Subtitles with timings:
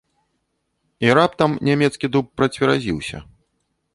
[1.07, 3.17] І раптам нямецкі дуб працверазіўся.